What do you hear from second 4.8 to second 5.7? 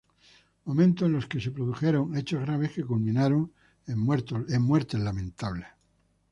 lamentables.